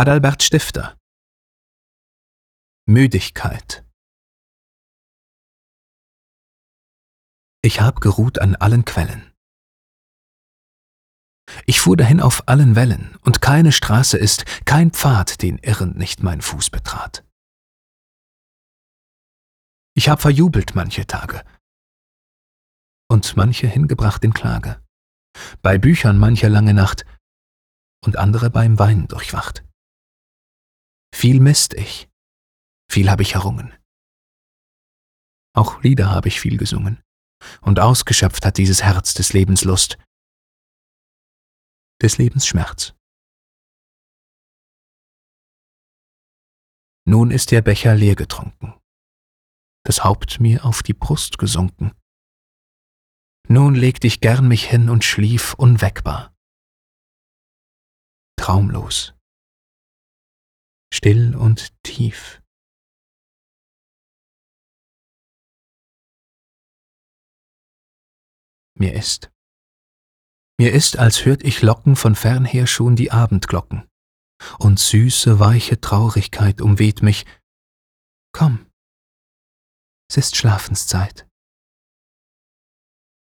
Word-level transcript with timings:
Adalbert 0.00 0.44
Stifter 0.44 0.96
Müdigkeit 2.86 3.84
Ich 7.62 7.80
hab 7.80 8.00
geruht 8.00 8.38
an 8.38 8.54
allen 8.54 8.84
Quellen. 8.84 9.34
Ich 11.66 11.80
fuhr 11.80 11.96
dahin 11.96 12.20
auf 12.20 12.46
allen 12.46 12.76
Wellen, 12.76 13.16
und 13.22 13.40
keine 13.40 13.72
Straße 13.72 14.16
ist, 14.16 14.44
kein 14.64 14.92
Pfad, 14.92 15.42
den 15.42 15.58
irrend 15.58 15.96
nicht 15.96 16.22
mein 16.22 16.42
Fuß 16.42 16.70
betrat. 16.70 17.24
Ich 19.96 20.08
hab 20.08 20.22
verjubelt 20.22 20.76
manche 20.76 21.08
Tage 21.08 21.42
und 23.10 23.36
manche 23.36 23.66
hingebracht 23.66 24.22
in 24.22 24.32
Klage, 24.32 24.80
bei 25.60 25.76
Büchern 25.76 26.18
manche 26.18 26.46
lange 26.46 26.72
Nacht 26.72 27.04
und 28.06 28.16
andere 28.16 28.48
beim 28.48 28.78
Wein 28.78 29.08
durchwacht. 29.08 29.64
Viel 31.20 31.40
misst 31.40 31.74
ich, 31.74 32.08
viel 32.88 33.10
hab 33.10 33.18
ich 33.18 33.34
errungen. 33.34 33.76
Auch 35.52 35.82
Lieder 35.82 36.12
hab 36.12 36.26
ich 36.26 36.40
viel 36.40 36.56
gesungen, 36.56 37.02
und 37.60 37.80
ausgeschöpft 37.80 38.46
hat 38.46 38.56
dieses 38.56 38.84
Herz 38.84 39.14
des 39.14 39.32
Lebens 39.32 39.64
Lust, 39.64 39.98
des 42.00 42.18
Lebens 42.18 42.46
Schmerz. 42.46 42.94
Nun 47.04 47.32
ist 47.32 47.50
der 47.50 47.62
Becher 47.62 47.96
leer 47.96 48.14
getrunken, 48.14 48.78
das 49.82 50.04
Haupt 50.04 50.38
mir 50.38 50.64
auf 50.64 50.84
die 50.84 50.94
Brust 50.94 51.36
gesunken. 51.36 51.96
Nun 53.48 53.74
legt 53.74 54.04
ich 54.04 54.20
gern 54.20 54.46
mich 54.46 54.70
hin 54.70 54.88
und 54.88 55.02
schlief 55.02 55.54
unweckbar, 55.54 56.32
traumlos, 58.36 59.17
still 60.98 61.36
und 61.36 61.72
tief. 61.84 62.42
Mir 68.76 68.94
ist, 68.94 69.30
mir 70.58 70.72
ist, 70.72 70.98
als 70.98 71.24
hört 71.24 71.44
ich 71.44 71.62
locken 71.62 71.94
von 71.94 72.16
fernher 72.16 72.66
schon 72.66 72.96
die 72.96 73.12
Abendglocken, 73.12 73.88
und 74.58 74.80
süße, 74.80 75.38
weiche 75.38 75.80
Traurigkeit 75.80 76.60
umweht 76.60 77.02
mich. 77.02 77.24
Komm, 78.32 78.66
es 80.10 80.16
ist 80.16 80.36
Schlafenszeit. 80.36 81.27